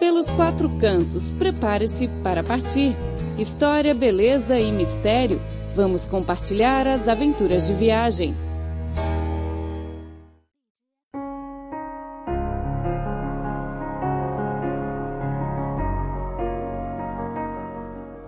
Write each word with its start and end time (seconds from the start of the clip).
Pelos 0.00 0.30
quatro 0.30 0.70
cantos, 0.78 1.30
prepare-se 1.30 2.08
para 2.24 2.42
partir. 2.42 2.96
História, 3.36 3.94
beleza 3.94 4.58
e 4.58 4.72
mistério. 4.72 5.38
Vamos 5.76 6.06
compartilhar 6.06 6.86
as 6.86 7.06
aventuras 7.06 7.66
de 7.66 7.74
viagem. 7.74 8.34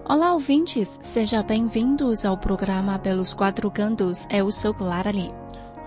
Olá, 0.04 0.34
ouvintes! 0.34 0.98
Sejam 1.02 1.42
bem-vindos 1.42 2.26
ao 2.26 2.36
programa 2.36 2.98
Pelos 2.98 3.32
Quatro 3.32 3.70
Cantos. 3.70 4.26
Eu 4.30 4.50
sou 4.50 4.74
Clara 4.74 5.10
Lee. 5.10 5.41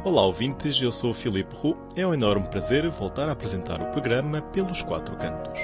Olá, 0.05 0.23
ouvintes, 0.23 0.79
eu 0.79 0.91
sou 0.91 1.09
o 1.09 1.13
Filipe 1.15 1.55
Roux. 1.55 1.75
É 1.95 2.05
um 2.05 2.13
enorme 2.13 2.47
prazer 2.47 2.87
voltar 2.91 3.27
a 3.27 3.31
apresentar 3.31 3.81
o 3.81 3.89
programa 3.89 4.39
Pelos 4.39 4.83
Quatro 4.83 5.17
Cantos. 5.17 5.59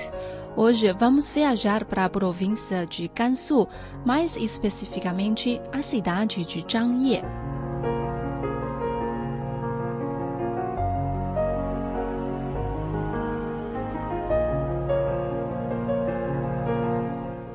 Hoje 0.57 0.91
vamos 0.93 1.29
viajar 1.29 1.85
para 1.85 2.05
a 2.05 2.09
província 2.09 2.87
de 2.87 3.07
Gansu, 3.07 3.67
mais 4.03 4.35
especificamente 4.35 5.61
a 5.71 5.83
cidade 5.83 6.43
de 6.43 6.65
Zhangye. 6.67 7.21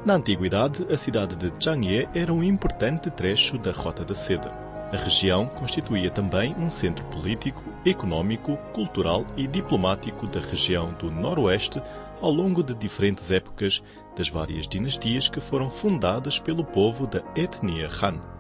Na 0.05 0.15
antiguidade, 0.15 0.87
a 0.89 0.97
cidade 0.97 1.35
de 1.35 1.53
Zhangye 1.61 2.09
era 2.15 2.33
um 2.33 2.45
importante 2.45 3.11
trecho 3.11 3.59
da 3.59 3.73
Rota 3.73 4.05
da 4.05 4.15
Seda. 4.15 4.66
A 4.97 4.99
região 4.99 5.47
constituía 5.47 6.11
também 6.11 6.55
um 6.59 6.71
centro 6.71 7.05
político, 7.09 7.63
econômico, 7.85 8.57
cultural 8.73 9.27
e 9.37 9.47
diplomático 9.47 10.27
da 10.27 10.41
região 10.41 10.95
do 10.95 11.11
Noroeste 11.11 11.83
ao 12.23 12.31
longo 12.31 12.63
de 12.63 12.75
diferentes 12.75 13.31
épocas 13.31 13.83
das 14.17 14.31
várias 14.31 14.67
dinastias 14.67 15.29
que 15.29 15.39
foram 15.39 15.71
fundadas 15.71 16.39
pelo 16.39 16.65
povo 16.65 17.07
da 17.07 17.23
etnia 17.37 17.91
Han. 18.03 18.36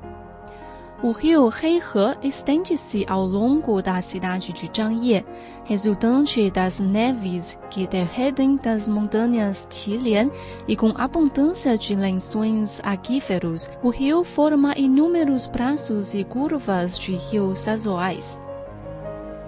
O 1.07 1.13
rio 1.13 1.49
Heihe 1.51 2.19
estende-se 2.21 3.07
ao 3.09 3.25
longo 3.25 3.81
da 3.81 4.03
cidade 4.03 4.53
de 4.53 4.67
Zhangye, 4.67 5.25
resultante 5.65 6.51
das 6.51 6.81
neves 6.81 7.57
que 7.71 7.87
derretem 7.87 8.57
das 8.57 8.89
montanhas 8.89 9.69
Qilian 9.71 10.33
e 10.67 10.75
com 10.75 10.93
abundância 10.97 11.79
de 11.79 11.95
lençóis 11.95 12.81
aquíferos. 12.83 13.71
O 13.85 13.91
rio 13.91 14.25
forma 14.25 14.75
inúmeros 14.77 15.47
braços 15.47 16.13
e 16.13 16.25
curvas 16.25 16.99
de 16.99 17.15
rios 17.15 17.61
sazonais. 17.61 18.43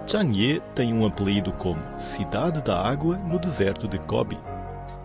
Zhangye 0.09 0.61
tem 0.73 0.93
um 0.93 1.05
apelido 1.05 1.51
como 1.51 1.81
Cidade 1.99 2.63
da 2.63 2.81
Água 2.81 3.17
no 3.17 3.37
deserto 3.37 3.85
de 3.85 3.97
Gobi. 3.97 4.39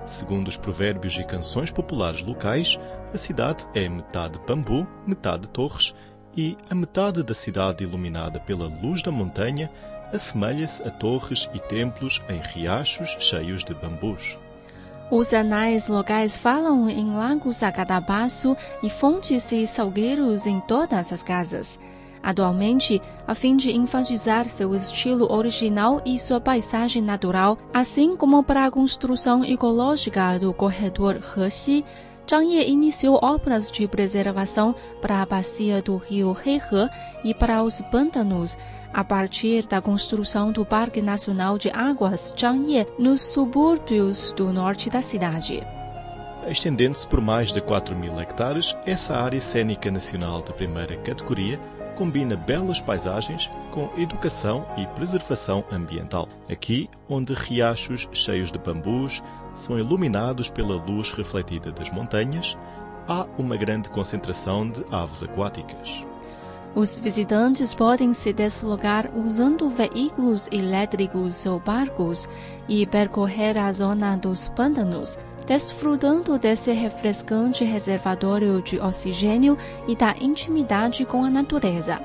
Segundo 0.07 0.47
os 0.47 0.57
provérbios 0.57 1.17
e 1.17 1.25
canções 1.25 1.73
populares 1.73 2.23
locais, 2.23 2.79
a 3.13 3.19
cidade 3.19 3.67
é 3.75 3.89
metade 3.89 4.39
bambu, 4.47 4.87
metade 5.05 5.49
torres 5.49 5.93
e 6.37 6.57
a 6.69 6.75
metade 6.75 7.23
da 7.23 7.35
cidade 7.35 7.85
iluminada 7.85 8.41
pela 8.41 8.67
luz 8.67 9.03
da 9.03 9.11
montanha 9.11 9.71
assemelha-se 10.13 10.83
a 10.83 10.91
torres 10.91 11.49
e 11.53 11.59
templos 11.59 12.23
em 12.29 12.41
riachos 12.41 13.17
cheios 13.21 13.65
de 13.65 13.75
bambus. 13.75 14.39
Os 15.11 15.35
anais 15.35 15.89
locais 15.89 16.37
falam 16.37 16.89
em 16.89 17.15
lagos 17.15 17.63
a 17.63 17.71
cada 17.71 18.01
passo 18.01 18.57
e 18.83 18.89
fontes 18.89 19.53
e 19.53 19.67
salgueiros 19.67 20.47
em 20.47 20.61
todas 20.61 21.13
as 21.13 21.23
casas. 21.23 21.79
Atualmente, 22.23 23.03
a 23.27 23.35
fim 23.35 23.55
de 23.55 23.71
enfatizar 23.71 24.47
seu 24.47 24.75
estilo 24.75 25.31
original 25.31 26.01
e 26.07 26.19
sua 26.19 26.41
paisagem 26.41 27.03
natural, 27.03 27.59
assim 27.73 28.17
como 28.17 28.43
para 28.43 28.65
a 28.65 28.71
construção 28.71 29.45
ecológica 29.45 30.39
do 30.39 30.55
corredor 30.55 31.21
Hexi, 31.37 31.85
Zhang 32.29 32.47
Ye 32.47 32.69
iniciou 32.69 33.19
obras 33.23 33.71
de 33.71 33.87
preservação 33.87 34.75
para 35.01 35.21
a 35.21 35.27
bacia 35.27 35.83
do 35.83 35.97
rio 35.97 36.35
Heihe 36.45 36.91
e 37.23 37.35
para 37.35 37.63
os 37.63 37.81
pântanos, 37.83 38.57
a 38.93 39.05
partir 39.05 39.67
da 39.67 39.81
construção 39.81 40.51
do 40.51 40.65
Parque 40.65 41.03
Nacional 41.03 41.59
de 41.59 41.71
Águas 41.71 42.35
Zhangye 42.39 42.87
nos 42.99 43.21
subúrbios 43.21 44.33
do 44.33 44.53
norte 44.53 44.89
da 44.89 45.03
cidade. 45.03 45.63
Estendendo-se 46.47 47.07
por 47.07 47.21
mais 47.21 47.53
de 47.53 47.61
4 47.61 47.97
mil 47.97 48.21
hectares, 48.21 48.77
essa 48.85 49.17
área 49.17 49.41
cênica 49.41 49.91
nacional 49.91 50.43
de 50.43 50.53
primeira 50.53 50.97
categoria 50.99 51.59
combina 51.95 52.37
belas 52.37 52.81
paisagens 52.81 53.51
com 53.71 53.91
educação 53.97 54.67
e 54.77 54.87
preservação 54.89 55.65
ambiental. 55.71 56.29
Aqui, 56.51 56.91
onde 57.09 57.33
riachos 57.33 58.09
cheios 58.13 58.53
de 58.53 58.59
bambus, 58.59 59.23
são 59.55 59.79
iluminados 59.79 60.51
pela 60.51 60.75
luz 60.75 61.11
refletida 61.13 61.71
das 61.71 61.91
montanhas, 61.91 62.59
há 63.09 63.27
uma 63.39 63.57
grande 63.57 63.89
concentração 63.91 64.69
de 64.69 64.85
aves 64.91 65.23
aquáticas. 65.23 66.05
Os 66.75 66.99
visitantes 66.99 67.73
podem 67.73 68.13
se 68.13 68.33
deslocar 68.33 69.09
usando 69.17 69.69
veículos 69.69 70.49
elétricos 70.51 71.47
ou 71.47 71.61
barcos 71.61 72.29
e 72.69 72.85
percorrer 72.85 73.57
a 73.57 73.73
zona 73.73 74.17
dos 74.17 74.49
pântanos, 74.49 75.17
desfrutando 75.47 76.39
desse 76.39 76.73
refrescante 76.73 77.65
reservatório 77.65 78.63
de 78.63 78.79
oxigênio 78.79 79.59
e 79.87 79.95
da 79.95 80.15
intimidade 80.21 81.05
com 81.05 81.25
a 81.25 81.31
natureza. 81.31 82.01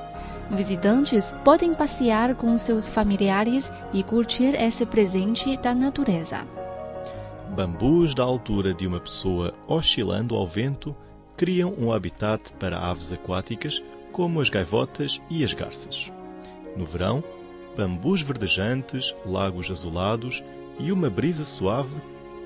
Visitantes 0.52 1.34
podem 1.44 1.74
passear 1.74 2.36
com 2.36 2.58
seus 2.58 2.90
familiares 2.90 3.72
e 3.94 4.04
curtir 4.04 4.56
esse 4.56 4.86
presente 4.86 5.56
da 5.58 5.76
natureza. 5.76 6.46
Bambus 7.56 8.14
da 8.14 8.24
altura 8.24 8.74
de 8.74 8.88
uma 8.88 9.00
pessoa 9.00 9.54
oscilando 9.68 10.36
ao 10.36 10.48
vento 10.48 10.96
criam 11.38 11.74
um 11.78 11.94
habitat 11.94 12.52
para 12.60 12.80
aves 12.80 13.14
aquáticas 13.14 13.82
como 14.12 14.42
as 14.42 14.50
gaivotas 14.50 15.22
e 15.30 15.44
as 15.44 15.54
garças. 15.54 16.12
No 16.76 16.86
verão, 16.86 17.24
bambus 17.78 18.22
verdejantes, 18.22 19.16
lagos 19.26 19.72
azulados 19.72 20.44
e 20.80 20.92
uma 20.92 21.10
brisa 21.10 21.44
suave 21.44 21.96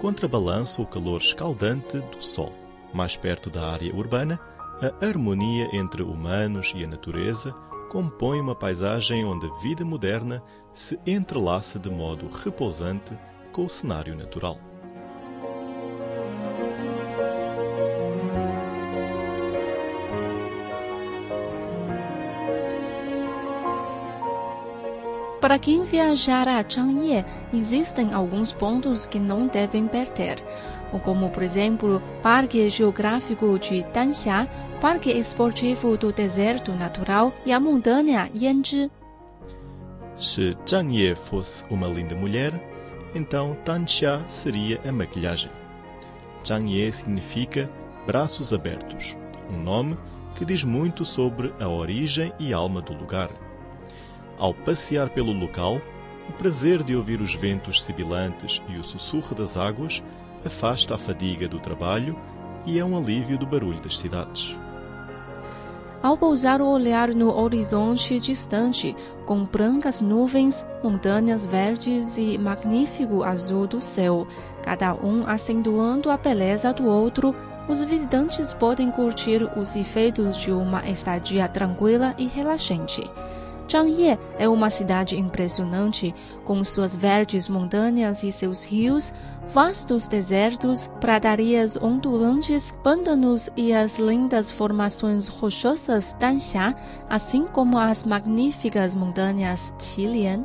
contrabalançam 0.03 0.83
o 0.83 0.87
calor 0.87 1.21
escaldante 1.21 1.97
do 1.97 2.21
sol. 2.21 2.51
Mais 2.93 3.15
perto 3.15 3.49
da 3.49 3.71
área 3.71 3.95
urbana, 3.95 4.37
a 4.81 5.05
harmonia 5.05 5.73
entre 5.73 6.03
humanos 6.03 6.73
e 6.75 6.83
a 6.83 6.87
natureza 6.87 7.53
compõe 7.89 8.41
uma 8.41 8.53
paisagem 8.53 9.23
onde 9.23 9.45
a 9.45 9.53
vida 9.61 9.85
moderna 9.85 10.43
se 10.73 10.99
entrelaça 11.07 11.79
de 11.79 11.89
modo 11.89 12.27
repousante 12.27 13.17
com 13.53 13.63
o 13.63 13.69
cenário 13.69 14.13
natural. 14.13 14.59
Para 25.53 25.59
quem 25.59 25.83
viajar 25.83 26.47
a 26.47 26.67
Changye, 26.67 27.23
existem 27.53 28.11
alguns 28.11 28.51
pontos 28.51 29.05
que 29.05 29.19
não 29.19 29.45
devem 29.45 29.87
perder, 29.87 30.37
como, 31.03 31.29
por 31.29 31.43
exemplo, 31.43 32.01
Parque 32.23 32.67
Geográfico 32.71 33.59
de 33.59 33.83
Danxia, 33.93 34.49
Parque 34.81 35.11
Esportivo 35.11 35.95
do 35.95 36.11
Deserto 36.11 36.71
Natural 36.71 37.31
e 37.45 37.51
a 37.51 37.59
montanha 37.59 38.31
Yanzhi. 38.33 38.89
Se 40.17 40.57
Zhangye 40.67 41.13
fosse 41.13 41.63
uma 41.69 41.85
linda 41.85 42.15
mulher, 42.15 42.51
então 43.13 43.55
Danxia 43.63 44.25
seria 44.27 44.81
a 44.83 44.91
maquilhagem. 44.91 45.51
Zhangye 46.43 46.91
significa 46.91 47.69
braços 48.07 48.51
abertos, 48.51 49.15
um 49.51 49.61
nome 49.61 49.99
que 50.33 50.45
diz 50.45 50.63
muito 50.63 51.05
sobre 51.05 51.53
a 51.59 51.67
origem 51.67 52.33
e 52.39 52.51
alma 52.51 52.81
do 52.81 52.93
lugar. 52.93 53.29
Ao 54.43 54.53
passear 54.53 55.09
pelo 55.09 55.31
local, 55.31 55.79
o 56.27 56.33
prazer 56.33 56.83
de 56.83 56.93
ouvir 56.93 57.21
os 57.21 57.33
ventos 57.33 57.81
sibilantes 57.81 58.61
e 58.67 58.77
o 58.77 58.83
sussurro 58.83 59.33
das 59.33 59.55
águas 59.55 60.03
afasta 60.45 60.95
a 60.95 60.97
fadiga 60.97 61.47
do 61.47 61.61
trabalho 61.61 62.19
e 62.65 62.77
é 62.77 62.83
um 62.83 62.97
alívio 62.97 63.37
do 63.37 63.45
barulho 63.45 63.79
das 63.79 63.97
cidades. 63.97 64.53
Ao 66.01 66.17
pousar 66.17 66.61
o 66.61 66.67
olhar 66.67 67.07
no 67.15 67.33
horizonte 67.33 68.19
distante, 68.19 68.93
com 69.25 69.45
brancas 69.45 70.01
nuvens, 70.01 70.67
montanhas 70.83 71.45
verdes 71.45 72.17
e 72.17 72.37
magnífico 72.37 73.23
azul 73.23 73.65
do 73.65 73.79
céu, 73.79 74.27
cada 74.61 74.93
um 74.93 75.25
acentuando 75.25 76.11
a 76.11 76.17
beleza 76.17 76.73
do 76.73 76.85
outro, 76.85 77.33
os 77.69 77.81
visitantes 77.81 78.53
podem 78.53 78.91
curtir 78.91 79.49
os 79.55 79.73
efeitos 79.77 80.35
de 80.35 80.51
uma 80.51 80.85
estadia 80.89 81.47
tranquila 81.47 82.13
e 82.17 82.27
relaxante. 82.27 83.09
Zhangye 83.69 84.19
é 84.37 84.47
uma 84.47 84.69
cidade 84.69 85.17
impressionante, 85.17 86.13
com 86.43 86.63
suas 86.63 86.95
verdes 86.95 87.49
montanhas 87.49 88.23
e 88.23 88.31
seus 88.31 88.65
rios, 88.65 89.13
vastos 89.53 90.07
desertos, 90.07 90.89
pradarias 90.99 91.77
ondulantes, 91.77 92.77
pântanos 92.83 93.49
e 93.55 93.73
as 93.73 93.97
lindas 93.97 94.51
formações 94.51 95.27
rochosas 95.27 96.15
Danxia, 96.19 96.75
assim 97.09 97.45
como 97.45 97.77
as 97.77 98.05
magníficas 98.05 98.95
montanhas 98.95 99.73
Qilian. 99.79 100.43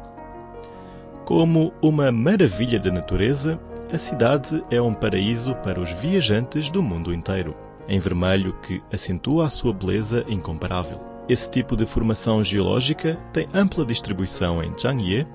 Como 1.24 1.72
uma 1.82 2.10
maravilha 2.10 2.80
da 2.80 2.90
natureza, 2.90 3.60
a 3.92 3.98
cidade 3.98 4.64
é 4.70 4.80
um 4.80 4.94
paraíso 4.94 5.54
para 5.56 5.80
os 5.80 5.90
viajantes 5.92 6.70
do 6.70 6.82
mundo 6.82 7.12
inteiro, 7.12 7.54
em 7.88 7.98
vermelho 7.98 8.54
que 8.60 8.82
acentua 8.92 9.46
a 9.46 9.50
sua 9.50 9.72
beleza 9.72 10.24
incomparável. 10.28 11.17
Esse 11.28 11.50
tipo 11.50 11.76
de 11.76 11.84
formação 11.84 12.42
geológica 12.42 13.18
tem 13.34 13.46
ampla 13.52 13.84
distribuição 13.84 14.62
em 14.62 14.72
Zhangye 14.78 15.26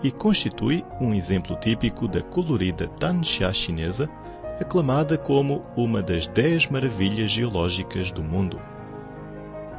e 0.00 0.10
constitui 0.12 0.84
um 1.00 1.12
exemplo 1.12 1.56
típico 1.56 2.06
da 2.06 2.22
colorida 2.22 2.86
Tanxia 2.86 3.52
chinesa, 3.52 4.08
aclamada 4.60 5.18
como 5.18 5.64
uma 5.76 6.00
das 6.00 6.28
dez 6.28 6.68
maravilhas 6.68 7.32
geológicas 7.32 8.12
do 8.12 8.22
mundo. 8.22 8.60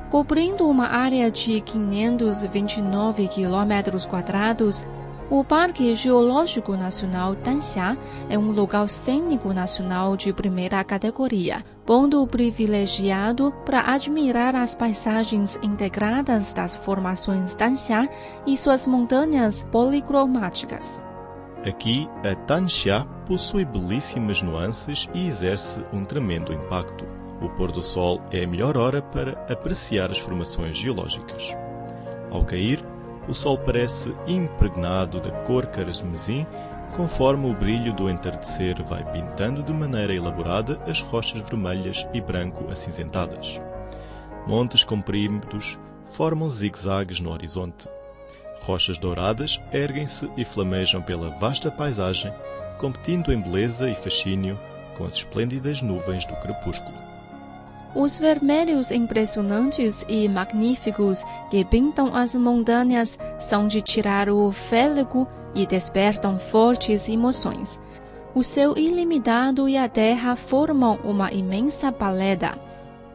Cobrindo 0.10 0.68
uma 0.68 0.88
área 0.88 1.32
de 1.32 1.62
529 1.62 3.30
km 3.30 4.06
quadrados, 4.10 4.86
o 5.32 5.46
Parque 5.46 5.96
Geológico 5.96 6.76
Nacional 6.76 7.36
Tanxia 7.36 7.98
é 8.30 8.38
um 8.38 8.52
local 8.52 8.86
cênico 8.90 9.54
nacional 9.54 10.18
de 10.18 10.34
primeira 10.34 10.84
categoria, 10.84 11.64
ponto 11.86 12.28
privilegiado 12.28 13.54
para 13.66 13.94
admirar 13.94 14.54
as 14.58 14.76
paisagens 14.76 15.58
integradas 15.64 16.52
das 16.52 16.76
formações 16.76 17.56
Tanxia 17.56 18.10
e 18.46 18.58
suas 18.58 18.86
montanhas 18.86 19.64
policromáticas. 19.72 21.02
Aqui, 21.66 22.10
a 22.30 22.36
Tanxia 22.36 23.08
possui 23.26 23.64
belíssimas 23.64 24.42
nuances 24.42 25.08
e 25.14 25.30
exerce 25.30 25.82
um 25.94 26.04
tremendo 26.04 26.52
impacto. 26.52 27.06
O 27.42 27.48
pôr 27.48 27.72
do 27.72 27.82
sol 27.82 28.22
é 28.34 28.44
a 28.44 28.48
melhor 28.48 28.76
hora 28.76 29.02
para 29.02 29.32
apreciar 29.50 30.12
as 30.12 30.20
formações 30.20 30.76
geológicas. 30.76 31.56
Ao 32.30 32.44
cair, 32.44 32.84
o 33.28 33.34
sol 33.34 33.58
parece 33.58 34.16
impregnado 34.28 35.20
de 35.20 35.32
cor 35.46 35.68
carmesim, 35.68 36.46
conforme 36.96 37.50
o 37.50 37.54
brilho 37.54 37.94
do 37.94 38.10
entardecer 38.10 38.84
vai 38.84 39.04
pintando 39.12 39.64
de 39.64 39.72
maneira 39.72 40.14
elaborada 40.14 40.80
as 40.88 41.00
rochas 41.00 41.42
vermelhas 41.42 42.06
e 42.14 42.20
branco 42.20 42.70
acinzentadas. 42.70 43.62
Montes 44.48 44.84
compridos 44.84 45.80
formam 46.06 46.50
zigue-zagues 46.50 47.20
no 47.20 47.32
horizonte. 47.32 47.88
Rochas 48.64 48.98
douradas 48.98 49.60
erguem-se 49.72 50.30
e 50.36 50.44
flamejam 50.44 51.02
pela 51.02 51.30
vasta 51.38 51.72
paisagem, 51.72 52.34
competindo 52.78 53.32
em 53.32 53.42
beleza 53.42 53.90
e 53.90 53.96
fascínio 53.96 54.60
com 54.98 55.06
as 55.06 55.14
esplêndidas 55.14 55.82
nuvens 55.82 56.26
do 56.26 56.36
crepúsculo. 56.36 57.11
Os 57.94 58.18
vermelhos 58.18 58.90
impressionantes 58.90 60.06
e 60.08 60.28
magníficos 60.30 61.26
que 61.50 61.66
pintam 61.66 62.16
as 62.16 62.36
montanhas 62.36 63.20
são 63.38 63.68
de 63.68 63.82
tirar 63.82 64.30
o 64.30 64.52
fôlego 64.52 65.28
e 65.54 65.66
despertam 65.66 66.40
fortes 66.40 67.10
emoções. 67.10 67.80
O 68.34 68.44
céu 68.44 68.78
ilimitado 68.78 69.68
e 69.68 69.76
a 69.78 69.90
terra 69.90 70.38
formam 70.38 71.00
uma 71.04 71.34
imensa 71.34 71.92
paleta. 71.92 72.58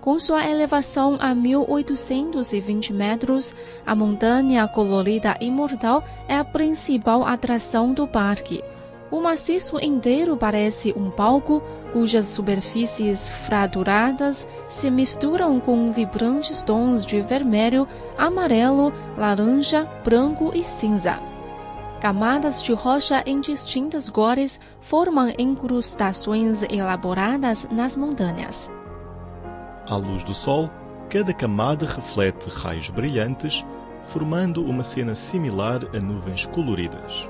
Com 0.02 0.20
sua 0.20 0.46
elevação 0.46 1.16
a 1.18 1.34
1820 1.34 2.92
metros, 2.92 3.54
a 3.84 3.94
montanha 3.94 4.68
colorida 4.68 5.36
imortal 5.40 6.04
é 6.28 6.36
a 6.36 6.44
principal 6.44 7.26
atração 7.26 7.94
do 7.94 8.06
parque. 8.06 8.62
O 9.10 9.20
maciço 9.20 9.78
inteiro 9.80 10.36
parece 10.36 10.92
um 10.96 11.10
palco 11.10 11.62
cujas 11.92 12.26
superfícies 12.26 13.30
fraturadas 13.30 14.46
se 14.68 14.90
misturam 14.90 15.60
com 15.60 15.92
vibrantes 15.92 16.64
tons 16.64 17.06
de 17.06 17.20
vermelho, 17.20 17.86
amarelo, 18.18 18.92
laranja, 19.16 19.88
branco 20.04 20.50
e 20.54 20.64
cinza. 20.64 21.20
Camadas 22.00 22.62
de 22.62 22.72
rocha 22.72 23.22
em 23.24 23.40
distintas 23.40 24.08
cores 24.10 24.58
formam 24.80 25.32
incrustações 25.38 26.62
elaboradas 26.68 27.66
nas 27.70 27.96
montanhas. 27.96 28.70
À 29.88 29.96
luz 29.96 30.24
do 30.24 30.34
sol, 30.34 30.68
cada 31.08 31.32
camada 31.32 31.86
reflete 31.86 32.48
raios 32.50 32.90
brilhantes, 32.90 33.64
formando 34.04 34.64
uma 34.64 34.82
cena 34.82 35.14
similar 35.14 35.80
a 35.94 36.00
nuvens 36.00 36.44
coloridas. 36.46 37.28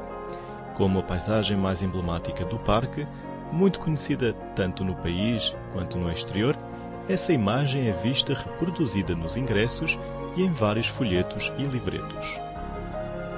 Como 0.77 0.99
a 0.99 1.03
paisagem 1.03 1.57
mais 1.57 1.83
emblemática 1.83 2.45
do 2.45 2.59
parque, 2.59 3.07
muito 3.51 3.81
conhecida 3.81 4.35
tanto 4.55 4.85
no 4.85 4.95
país 4.95 5.57
quanto 5.73 5.97
no 5.99 6.11
exterior, 6.11 6.57
essa 7.09 7.33
imagem 7.33 7.89
é 7.89 7.93
vista 7.93 8.35
reproduzida 8.35 9.15
nos 9.15 9.37
ingressos 9.37 9.99
e 10.37 10.43
em 10.43 10.53
vários 10.53 10.89
folhetos 10.89 11.53
e 11.57 11.63
livretos. 11.63 12.41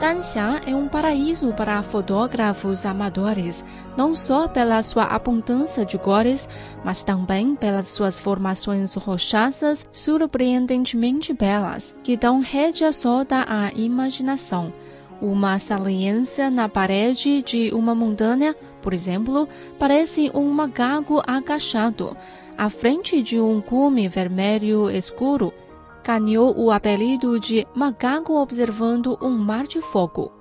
Danxia 0.01 0.61
é 0.65 0.75
um 0.77 0.89
paraíso 0.89 1.53
para 1.53 1.83
fotógrafos 1.83 2.87
amadores, 2.87 3.65
não 3.97 4.15
só 4.15 4.47
pela 4.47 4.81
sua 4.83 5.05
abundância 5.05 5.85
de 5.85 5.99
cores, 5.99 6.49
mas 6.85 7.03
também 7.03 7.57
pelas 7.57 7.89
suas 7.89 8.17
formações 8.17 8.95
rochosas 8.95 9.85
surpreendentemente 9.93 11.33
belas, 11.33 11.97
que 12.05 12.17
dão 12.17 12.41
rédea 12.41 12.93
solta 12.93 13.45
à 13.49 13.73
imaginação. 13.73 14.73
Uma 15.21 15.59
saliência 15.59 16.49
na 16.49 16.69
parede 16.69 17.43
de 17.43 17.73
uma 17.75 17.93
montanha, 17.93 18.55
por 18.81 18.93
exemplo, 18.93 19.49
parece 19.77 20.31
um 20.33 20.49
macaco 20.49 21.21
agachado, 21.27 22.17
à 22.57 22.71
frente 22.71 23.21
de 23.21 23.41
um 23.41 23.61
cume 23.61 24.09
vermelho 24.09 24.89
escuro. 24.89 25.53
Ganhou 26.05 26.57
o 26.57 26.71
apelido 26.71 27.39
de 27.41 27.67
macaco 27.75 28.41
observando 28.41 29.19
um 29.21 29.31
mar 29.31 29.67
de 29.67 29.81
fogo. 29.81 30.33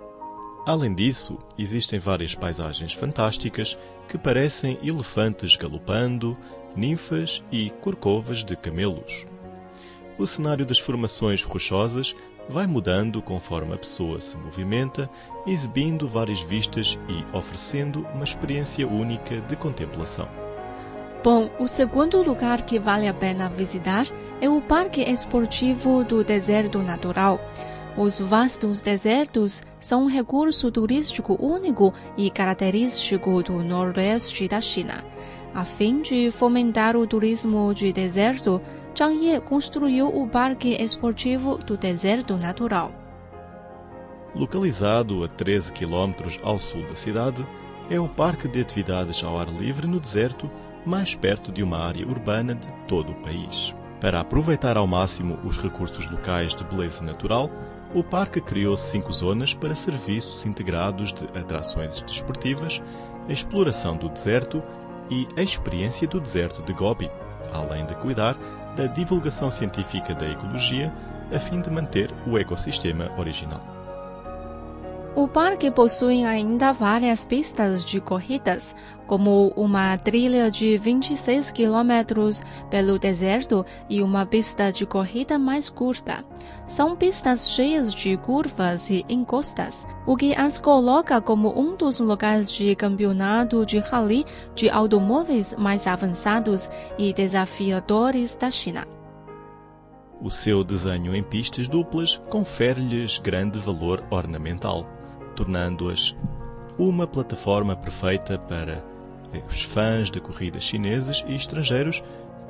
Além 0.66 0.94
disso, 0.94 1.40
existem 1.58 1.98
várias 1.98 2.36
paisagens 2.36 2.94
fantásticas 2.94 3.78
que 4.08 4.18
parecem 4.18 4.78
elefantes 4.84 5.56
galopando, 5.56 6.38
ninfas 6.76 7.44
e 7.52 7.72
corcovas 7.82 8.44
de 8.44 8.56
camelos. 8.56 9.26
O 10.20 10.28
cenário 10.28 10.66
das 10.66 10.80
formações 10.80 11.44
rochosas 11.44 12.16
vai 12.50 12.66
mudando 12.66 13.22
conforme 13.22 13.74
a 13.74 13.78
pessoa 13.78 14.22
se 14.22 14.38
movimenta, 14.38 15.10
exibindo 15.46 16.08
várias 16.08 16.42
vistas 16.42 16.98
e 17.08 17.36
oferecendo 17.36 18.08
uma 18.14 18.24
experiência 18.24 18.88
única 18.88 19.42
de 19.42 19.56
contemplação. 19.56 20.28
Bom, 21.24 21.50
o 21.60 21.68
segundo 21.68 22.22
lugar 22.22 22.62
que 22.62 22.80
vale 22.80 23.08
a 23.08 23.14
pena 23.14 23.50
visitar 23.50 24.06
é 24.40 24.50
o 24.50 24.62
Parque 24.62 25.02
Esportivo 25.02 26.04
do 26.04 26.24
Deserto 26.24 26.80
Natural. 26.80 27.40
Os 27.98 28.20
vastos 28.20 28.80
desertos 28.80 29.64
são 29.80 30.04
um 30.04 30.08
recurso 30.08 30.72
turístico 30.72 31.36
único 31.44 31.94
e 32.16 32.30
característico 32.30 33.42
do 33.42 33.64
noroeste 33.64 34.48
da 34.48 34.62
China. 34.62 35.04
A 35.54 35.66
fim 35.66 36.02
de 36.04 36.30
fomentar 36.30 36.96
o 36.96 37.08
turismo 37.08 37.74
de 37.74 37.92
deserto, 37.92 38.62
Zhang 38.98 39.24
Ye 39.24 39.40
construiu 39.40 40.08
o 40.08 40.28
Parque 40.28 40.70
Esportivo 40.70 41.60
do 41.60 41.78
Deserto 41.78 42.36
Natural. 42.36 42.92
Localizado 44.34 45.24
a 45.24 45.28
13 45.28 45.72
km 45.72 46.14
ao 46.42 46.58
sul 46.58 46.82
da 46.88 46.96
cidade, 46.96 47.46
é 47.92 48.00
o 48.00 48.10
parque 48.10 48.48
de 48.48 48.60
atividades 48.60 49.24
ao 49.24 49.40
ar 49.40 49.50
livre 49.50 49.86
no 49.86 50.00
deserto 50.00 50.50
mais 50.84 51.14
perto 51.14 51.52
de 51.52 51.62
uma 51.62 51.78
área 51.78 52.08
urbana 52.08 52.56
de 52.56 52.68
todo 52.88 53.12
o 53.12 53.22
país. 53.22 53.76
Para 54.02 54.20
aproveitar 54.20 54.78
ao 54.78 54.88
máximo 54.88 55.38
os 55.46 55.60
recursos 55.60 56.10
locais 56.10 56.56
de 56.56 56.64
beleza 56.64 57.04
natural, 57.04 57.52
o 57.94 58.04
parque 58.04 58.42
criou 58.42 58.76
cinco 58.76 59.14
zonas 59.14 59.54
para 59.54 59.76
serviços 59.76 60.44
integrados 60.44 61.14
de 61.14 61.26
atrações 61.38 62.02
desportivas, 62.02 62.82
a 63.30 63.32
exploração 63.32 63.96
do 63.96 64.10
deserto 64.10 64.64
e 65.08 65.28
a 65.38 65.44
experiência 65.44 66.08
do 66.08 66.20
deserto 66.20 66.64
de 66.64 66.74
Gobi, 66.74 67.12
além 67.54 67.86
de 67.86 67.94
cuidar 67.96 68.36
da 68.78 68.86
divulgação 68.86 69.50
científica 69.50 70.14
da 70.14 70.30
ecologia 70.30 70.94
a 71.34 71.40
fim 71.40 71.60
de 71.60 71.70
manter 71.70 72.14
o 72.28 72.38
ecossistema 72.38 73.12
original. 73.18 73.77
O 75.18 75.28
parque 75.28 75.72
possui 75.72 76.24
ainda 76.24 76.72
várias 76.72 77.26
pistas 77.26 77.84
de 77.84 78.00
corridas, 78.00 78.76
como 79.08 79.52
uma 79.58 79.98
trilha 79.98 80.52
de 80.52 80.78
26 80.78 81.50
quilômetros 81.50 82.44
pelo 82.70 83.00
deserto 83.00 83.66
e 83.90 84.04
uma 84.04 84.28
pista 84.28 84.72
de 84.72 84.86
corrida 84.86 85.40
mais 85.40 85.72
curta. 85.72 86.24
São 86.68 86.96
pistas 86.96 87.50
cheias 87.50 87.96
de 87.96 88.16
curvas 88.16 88.92
e 88.92 89.04
encostas, 89.10 89.88
o 90.06 90.16
que 90.16 90.36
as 90.36 90.60
coloca 90.60 91.20
como 91.20 91.50
um 91.60 91.76
dos 91.76 92.00
locais 92.00 92.52
de 92.52 92.76
campeonato 92.76 93.66
de 93.66 93.80
rally 93.80 94.24
de 94.54 94.70
automóveis 94.70 95.56
mais 95.58 95.88
avançados 95.88 96.70
e 96.96 97.12
desafiadores 97.12 98.36
da 98.36 98.52
China. 98.52 98.86
O 100.22 100.30
seu 100.30 100.64
desenho 100.64 101.16
em 101.16 101.24
pistas 101.24 101.68
duplas 101.68 102.22
confere-lhes 102.30 103.18
grande 103.18 103.58
valor 103.58 104.04
ornamental 104.12 104.86
tornando-as 105.38 106.16
uma 106.78 107.08
plataforma 107.08 107.76
perfeita 107.76 108.38
para 108.38 108.84
os 109.48 109.64
fãs 109.64 110.10
de 110.10 110.20
corridas 110.20 110.64
chineses 110.64 111.24
e 111.28 111.36
estrangeiros 111.36 112.04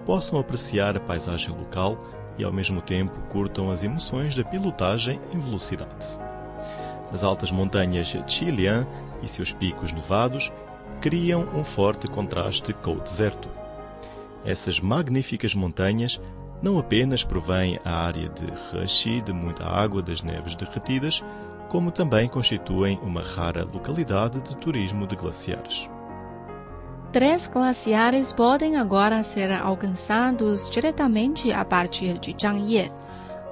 possam 0.06 0.39
apreciar 0.39 0.96
a 0.96 1.00
paisagem 1.00 1.50
local 1.50 2.01
e 2.38 2.44
ao 2.46 2.53
mesmo 2.53 2.82
tempo 2.82 3.20
curtam 3.29 3.70
as 3.72 3.84
emoções 3.84 4.36
da 4.36 4.44
pilotagem 4.44 5.20
em 5.34 5.39
velocidade. 5.39 6.17
As 7.12 7.24
altas 7.24 7.51
montanhas 7.51 8.15
Qilian 8.25 8.88
e 9.22 9.27
seus 9.27 9.51
picos 9.51 9.91
nevados 9.91 10.51
criam 11.01 11.41
um 11.53 11.63
forte 11.63 12.08
contraste 12.08 12.74
com 12.74 12.94
o 12.94 13.01
deserto. 13.01 13.50
Essas 14.46 14.79
magníficas 14.79 15.53
montanhas 15.53 16.22
não 16.62 16.79
apenas 16.79 17.24
provêm 17.24 17.79
a 17.84 17.91
área 17.91 18.29
de 18.29 18.46
Rashi 18.72 19.22
de 19.22 19.34
muita 19.34 19.65
água 19.65 20.01
das 20.01 20.24
neves 20.24 20.56
derretidas, 20.56 21.24
como 21.70 21.92
também 21.92 22.28
constituem 22.28 23.00
uma 23.02 23.22
rara 23.22 23.64
localidade 23.64 24.42
de 24.42 24.56
turismo 24.58 25.06
de 25.06 25.16
glaciares. 25.16 25.90
Três 27.12 27.48
glaciares 27.48 28.34
podem 28.34 28.76
agora 28.76 29.24
ser 29.24 29.52
alcançados 29.52 30.70
diretamente 30.70 31.52
a 31.52 31.64
partir 31.64 32.18
de 32.20 32.36
Zhangye. 32.40 32.92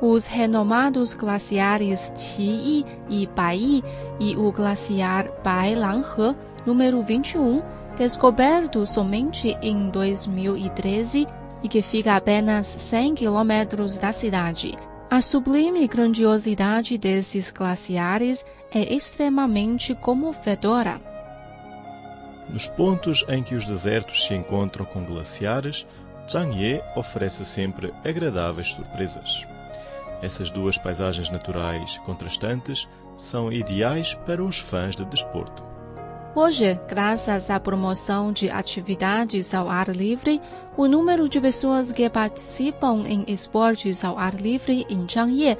Os 0.01 0.27
renomados 0.27 1.15
glaciares 1.15 2.12
Qiyi 2.15 2.86
e 3.10 3.25
Baiyi 3.25 3.84
e 4.19 4.36
o 4.36 4.51
glaciar 4.51 5.31
Bailanghe, 5.41 6.36
número 6.65 7.01
21, 7.01 7.62
descoberto 7.98 8.86
somente 8.86 9.57
em 9.62 9.89
2013 9.89 11.25
e 11.63 11.69
que 11.69 11.81
fica 11.81 12.13
a 12.13 12.17
apenas 12.17 12.67
100 12.67 13.15
quilômetros 13.15 13.98
da 13.98 14.12
cidade. 14.12 14.77
A 15.09 15.21
sublime 15.21 15.88
grandiosidade 15.88 16.97
desses 16.97 17.51
glaciares 17.51 18.43
é 18.71 18.93
extremamente 18.93 19.93
comovedora. 19.93 21.00
Nos 22.50 22.67
pontos 22.67 23.24
em 23.29 23.43
que 23.43 23.53
os 23.53 23.65
desertos 23.65 24.25
se 24.25 24.33
encontram 24.33 24.83
com 24.83 25.05
glaciares, 25.05 25.85
Zhangye 26.29 26.81
oferece 26.95 27.45
sempre 27.45 27.93
agradáveis 28.03 28.74
surpresas. 28.74 29.45
Essas 30.24 30.50
duas 30.50 30.77
paisagens 30.77 31.29
naturais 31.29 32.00
contrastantes 32.00 32.88
são 33.15 33.51
ideais 33.51 34.15
para 34.25 34.43
os 34.43 34.59
fãs 34.59 34.95
de 34.95 35.05
desporto. 35.05 35.75
Hoje, 36.35 36.77
graças 36.85 37.49
à 37.49 37.57
promoção 37.61 38.33
de 38.33 38.49
atividades 38.49 39.53
ao 39.53 39.69
ar 39.69 39.87
livre, 39.87 40.41
o 40.75 40.85
número 40.85 41.29
de 41.29 41.39
pessoas 41.39 41.93
que 41.93 42.09
participam 42.09 43.03
em 43.07 43.23
esportes 43.29 44.03
ao 44.03 44.19
ar 44.19 44.35
livre 44.35 44.85
em 44.89 45.07
Zhangye 45.09 45.57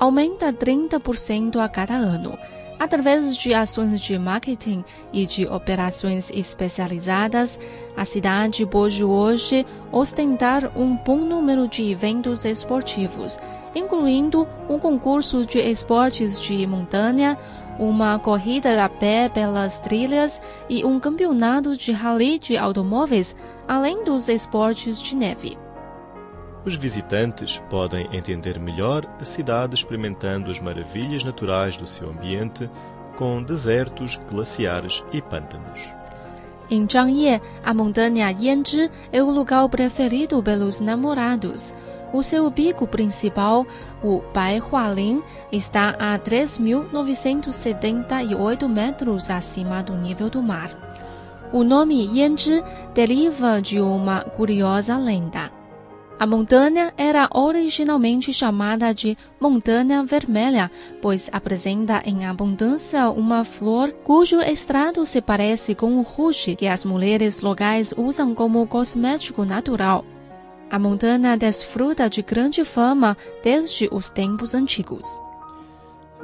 aumenta 0.00 0.52
30% 0.52 1.60
a 1.60 1.68
cada 1.68 1.94
ano. 1.94 2.36
Através 2.76 3.36
de 3.36 3.54
ações 3.54 4.00
de 4.00 4.18
marketing 4.18 4.84
e 5.12 5.26
de 5.26 5.46
operações 5.46 6.28
especializadas, 6.30 7.60
a 7.96 8.04
cidade 8.04 8.66
pode 8.66 9.04
hoje 9.04 9.64
ostentar 9.92 10.72
um 10.76 10.96
bom 10.96 11.18
número 11.18 11.68
de 11.68 11.88
eventos 11.88 12.44
esportivos, 12.44 13.38
incluindo 13.76 14.46
um 14.68 14.76
concurso 14.76 15.46
de 15.46 15.58
esportes 15.58 16.38
de 16.40 16.66
montanha, 16.66 17.38
uma 17.78 18.18
corrida 18.18 18.84
a 18.84 18.88
pé 18.88 19.28
pelas 19.28 19.78
trilhas 19.78 20.40
e 20.68 20.84
um 20.84 20.98
campeonato 20.98 21.76
de 21.76 21.92
rally 21.92 22.38
de 22.38 22.56
automóveis, 22.56 23.36
além 23.68 24.04
dos 24.04 24.28
esportes 24.28 25.00
de 25.00 25.14
neve. 25.14 25.58
Os 26.64 26.74
visitantes 26.74 27.62
podem 27.70 28.08
entender 28.12 28.58
melhor 28.58 29.06
a 29.20 29.24
cidade 29.24 29.74
experimentando 29.74 30.50
as 30.50 30.58
maravilhas 30.58 31.22
naturais 31.22 31.76
do 31.76 31.86
seu 31.86 32.10
ambiente, 32.10 32.68
com 33.16 33.42
desertos, 33.42 34.18
glaciares 34.28 35.04
e 35.12 35.22
pântanos. 35.22 35.80
Em 36.68 36.84
Zhangye, 36.90 37.40
a 37.64 37.72
montanha 37.72 38.30
Yanzhi 38.30 38.90
é 39.12 39.22
o 39.22 39.30
lugar 39.30 39.68
preferido 39.68 40.42
pelos 40.42 40.80
namorados. 40.80 41.72
O 42.12 42.22
seu 42.22 42.48
pico 42.50 42.86
principal, 42.86 43.66
o 44.02 44.22
Baihualin, 44.32 45.22
está 45.50 45.96
a 45.98 46.18
3.978 46.18 48.68
metros 48.68 49.28
acima 49.28 49.82
do 49.82 49.94
nível 49.96 50.30
do 50.30 50.40
mar. 50.42 50.70
O 51.52 51.64
nome 51.64 52.18
Yanzhi 52.18 52.64
deriva 52.94 53.60
de 53.60 53.78
uma 53.80 54.20
curiosa 54.20 54.96
lenda. 54.96 55.50
A 56.18 56.26
montanha 56.26 56.94
era 56.96 57.28
originalmente 57.34 58.32
chamada 58.32 58.94
de 58.94 59.18
Montanha 59.38 60.02
Vermelha, 60.02 60.70
pois 61.02 61.28
apresenta 61.30 62.00
em 62.06 62.24
abundância 62.24 63.10
uma 63.10 63.44
flor 63.44 63.92
cujo 64.02 64.40
extrato 64.40 65.04
se 65.04 65.20
parece 65.20 65.74
com 65.74 65.98
o 65.98 66.02
rouge 66.02 66.56
que 66.56 66.66
as 66.66 66.86
mulheres 66.86 67.42
locais 67.42 67.92
usam 67.98 68.34
como 68.34 68.66
cosmético 68.66 69.44
natural. 69.44 70.06
A 70.68 70.78
montanha 70.78 71.36
desfruta 71.36 72.10
de 72.10 72.22
grande 72.22 72.64
fama 72.64 73.16
desde 73.42 73.88
os 73.92 74.10
tempos 74.10 74.54
antigos. 74.54 75.06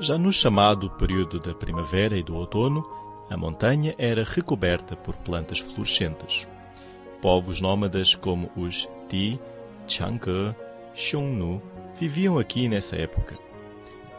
Já 0.00 0.18
no 0.18 0.32
chamado 0.32 0.90
período 0.90 1.38
da 1.38 1.54
primavera 1.54 2.16
e 2.16 2.24
do 2.24 2.34
outono, 2.34 2.84
a 3.30 3.36
montanha 3.36 3.94
era 3.96 4.24
recoberta 4.24 4.96
por 4.96 5.14
plantas 5.16 5.60
florescentes. 5.60 6.46
Povos 7.20 7.60
nómadas 7.60 8.16
como 8.16 8.50
os 8.56 8.88
Ti, 9.08 9.40
Chang'e, 9.86 10.54
Xiongnu 10.92 11.62
viviam 11.94 12.36
aqui 12.36 12.68
nessa 12.68 12.96
época. 12.96 13.38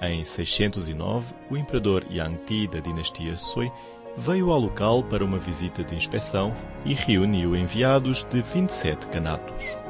Em 0.01 0.23
609, 0.23 1.35
o 1.49 1.57
imperador 1.57 2.05
Yang 2.09 2.67
da 2.67 2.79
dinastia 2.79 3.35
Sui 3.35 3.69
veio 4.15 4.51
ao 4.51 4.59
local 4.59 5.03
para 5.03 5.23
uma 5.23 5.37
visita 5.37 5.83
de 5.83 5.95
inspeção 5.95 6.55
e 6.85 6.93
reuniu 6.93 7.55
enviados 7.55 8.23
de 8.23 8.41
27 8.41 9.07
canatos. 9.07 9.82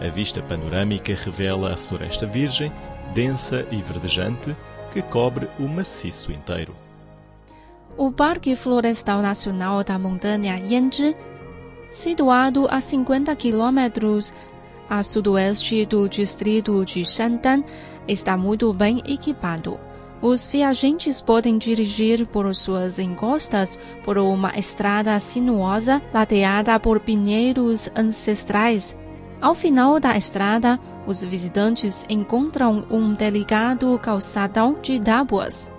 A 0.00 0.08
vista 0.08 0.42
panorâmica 0.42 1.14
revela 1.14 1.74
a 1.74 1.76
floresta 1.76 2.26
virgem, 2.26 2.72
densa 3.12 3.66
e 3.70 3.76
verdejante, 3.82 4.56
que 4.90 5.02
cobre 5.02 5.46
o 5.58 5.68
maciço 5.68 6.32
inteiro. 6.32 6.74
O 7.98 8.10
Parque 8.10 8.56
Florestal 8.56 9.20
Nacional 9.20 9.84
da 9.84 9.98
Montanha 9.98 10.56
Yanzhi, 10.56 11.14
situado 11.90 12.66
a 12.70 12.80
50 12.80 13.34
quilômetros 13.36 14.32
a 14.88 15.02
sudoeste 15.02 15.84
do 15.84 16.08
distrito 16.08 16.82
de 16.84 17.04
Shandan, 17.04 17.62
está 18.08 18.36
muito 18.36 18.72
bem 18.72 19.02
equipado. 19.06 19.78
Os 20.22 20.46
viajantes 20.46 21.20
podem 21.20 21.56
dirigir 21.58 22.26
por 22.26 22.54
suas 22.54 22.98
encostas 22.98 23.78
por 24.04 24.18
uma 24.18 24.58
estrada 24.58 25.18
sinuosa 25.20 26.02
ladeada 26.12 26.78
por 26.80 27.00
pinheiros 27.00 27.90
ancestrais. 27.94 28.96
Ao 29.40 29.54
final 29.54 29.98
da 29.98 30.16
estrada, 30.16 30.78
os 31.06 31.24
visitantes 31.24 32.04
encontram 32.08 32.84
um 32.90 33.14
delicado 33.14 33.98
calçadão 33.98 34.76
de 34.80 35.00
tábuas. 35.00 35.72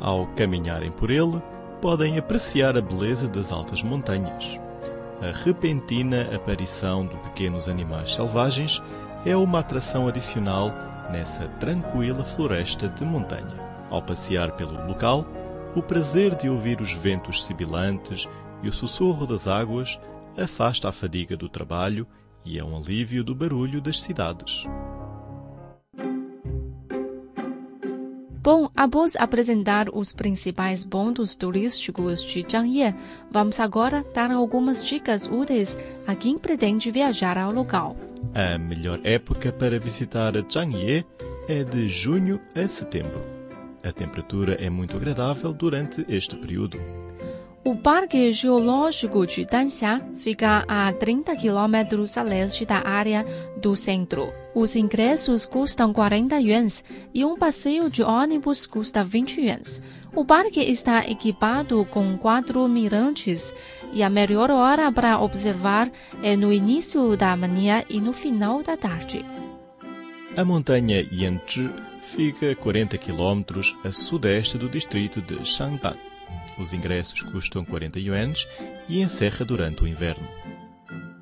Ao 0.00 0.26
caminharem 0.28 0.90
por 0.90 1.10
ele, 1.10 1.40
podem 1.80 2.18
apreciar 2.18 2.76
a 2.76 2.80
beleza 2.80 3.28
das 3.28 3.52
altas 3.52 3.82
montanhas 3.82 4.58
a 5.20 5.32
repentina 5.32 6.34
aparição 6.34 7.06
de 7.06 7.14
pequenos 7.18 7.68
animais 7.68 8.14
selvagens 8.14 8.82
é 9.24 9.36
uma 9.36 9.58
atração 9.58 10.08
adicional 10.08 10.72
nessa 11.10 11.46
tranquila 11.60 12.24
floresta 12.24 12.88
de 12.88 13.04
montanha. 13.04 13.54
Ao 13.90 14.00
passear 14.00 14.52
pelo 14.52 14.86
local, 14.86 15.26
o 15.76 15.82
prazer 15.82 16.34
de 16.34 16.48
ouvir 16.48 16.80
os 16.80 16.94
ventos 16.94 17.44
sibilantes 17.44 18.26
e 18.62 18.68
o 18.68 18.72
sussurro 18.72 19.26
das 19.26 19.46
águas 19.46 20.00
afasta 20.38 20.88
a 20.88 20.92
fadiga 20.92 21.36
do 21.36 21.50
trabalho 21.50 22.06
e 22.44 22.58
é 22.58 22.64
um 22.64 22.76
alívio 22.76 23.22
do 23.22 23.34
barulho 23.34 23.80
das 23.80 24.00
cidades. 24.00 24.64
Bom, 28.42 28.70
após 28.74 29.16
apresentar 29.16 29.88
os 29.92 30.12
principais 30.12 30.82
pontos 30.82 31.36
turísticos 31.36 32.24
de 32.24 32.42
Zhangye, 32.50 32.94
vamos 33.30 33.60
agora 33.60 34.02
dar 34.14 34.30
algumas 34.30 34.82
dicas 34.82 35.26
úteis 35.26 35.76
a 36.06 36.14
quem 36.14 36.38
pretende 36.38 36.90
viajar 36.90 37.36
ao 37.36 37.52
local. 37.52 37.94
A 38.34 38.56
melhor 38.56 38.98
época 39.04 39.52
para 39.52 39.78
visitar 39.78 40.32
Zhangye 40.50 41.04
é 41.48 41.64
de 41.64 41.86
junho 41.86 42.40
a 42.54 42.66
setembro. 42.66 43.20
A 43.84 43.92
temperatura 43.92 44.54
é 44.54 44.70
muito 44.70 44.96
agradável 44.96 45.52
durante 45.52 46.04
este 46.08 46.34
período. 46.36 46.78
O 47.62 47.76
Parque 47.76 48.32
Geológico 48.32 49.26
de 49.26 49.44
Danxia 49.44 50.00
fica 50.16 50.64
a 50.66 50.90
30 50.94 51.36
quilômetros 51.36 52.16
a 52.16 52.22
leste 52.22 52.64
da 52.64 52.88
área 52.88 53.22
do 53.60 53.76
centro. 53.76 54.32
Os 54.54 54.74
ingressos 54.74 55.44
custam 55.44 55.92
40 55.92 56.40
yuans 56.40 56.82
e 57.12 57.22
um 57.22 57.36
passeio 57.36 57.90
de 57.90 58.02
ônibus 58.02 58.66
custa 58.66 59.04
20 59.04 59.42
yuans. 59.42 59.82
O 60.16 60.24
parque 60.24 60.60
está 60.60 61.06
equipado 61.06 61.84
com 61.84 62.16
quatro 62.16 62.66
mirantes 62.66 63.54
e 63.92 64.02
a 64.02 64.08
melhor 64.08 64.50
hora 64.50 64.90
para 64.90 65.20
observar 65.20 65.92
é 66.22 66.34
no 66.36 66.50
início 66.50 67.14
da 67.14 67.36
manhã 67.36 67.84
e 67.90 68.00
no 68.00 68.14
final 68.14 68.62
da 68.62 68.74
tarde. 68.74 69.22
A 70.34 70.44
montanha 70.46 71.06
Yanzhi 71.12 71.70
fica 72.00 72.52
a 72.52 72.56
40 72.56 72.96
quilômetros 72.96 73.76
a 73.84 73.92
sudeste 73.92 74.56
do 74.56 74.66
distrito 74.66 75.20
de 75.20 75.44
Shangban. 75.44 76.09
Os 76.60 76.72
ingressos 76.72 77.22
custam 77.22 77.64
40 77.64 77.98
yuans 77.98 78.46
e 78.88 79.00
encerra 79.00 79.44
durante 79.44 79.82
o 79.82 79.88
inverno. 79.88 80.28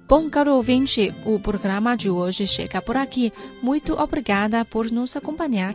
Bom, 0.09 0.29
caro 0.29 0.55
ouvinte, 0.55 1.15
o 1.25 1.39
programa 1.39 1.95
de 1.95 2.11
hoje 2.11 2.47
chega 2.47 2.81
por 2.81 2.97
aqui. 2.97 3.33
Muito 3.63 3.93
obrigada 3.93 4.65
por 4.65 4.91
nos 4.91 5.15
acompanhar. 5.17 5.75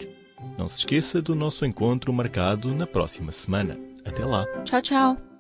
Não 0.58 0.68
se 0.68 0.80
esqueça 0.80 1.22
do 1.22 1.36
nosso 1.36 1.66
encontro 1.66 2.12
marcado 2.12 2.74
na 2.74 2.88
próxima 2.88 3.32
semana. 3.32 3.78
Até 4.04 4.26
lá. 4.26 4.46
Tchau, 4.66 4.82
tchau. 4.82 5.33